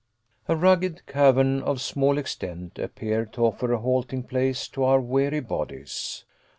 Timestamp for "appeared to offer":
2.79-3.71